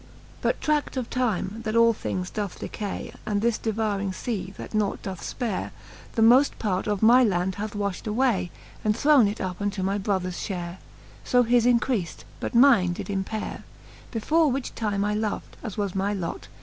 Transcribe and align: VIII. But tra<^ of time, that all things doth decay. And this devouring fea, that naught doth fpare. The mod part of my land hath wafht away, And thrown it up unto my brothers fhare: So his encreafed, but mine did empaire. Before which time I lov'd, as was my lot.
VIII. 0.01 0.37
But 0.57 0.61
tra<^ 0.61 0.97
of 0.97 1.11
time, 1.11 1.61
that 1.63 1.75
all 1.75 1.93
things 1.93 2.31
doth 2.31 2.57
decay. 2.57 3.13
And 3.23 3.39
this 3.39 3.59
devouring 3.59 4.11
fea, 4.11 4.51
that 4.57 4.73
naught 4.73 5.03
doth 5.03 5.21
fpare. 5.37 5.69
The 6.15 6.23
mod 6.23 6.49
part 6.57 6.87
of 6.87 7.03
my 7.03 7.23
land 7.23 7.53
hath 7.61 7.75
wafht 7.75 8.07
away, 8.07 8.49
And 8.83 8.97
thrown 8.97 9.27
it 9.27 9.39
up 9.39 9.61
unto 9.61 9.83
my 9.83 9.99
brothers 9.99 10.37
fhare: 10.37 10.77
So 11.23 11.43
his 11.43 11.67
encreafed, 11.67 12.23
but 12.39 12.55
mine 12.55 12.93
did 12.93 13.11
empaire. 13.11 13.63
Before 14.09 14.49
which 14.49 14.73
time 14.73 15.05
I 15.05 15.13
lov'd, 15.13 15.55
as 15.61 15.77
was 15.77 15.93
my 15.93 16.15
lot. 16.15 16.47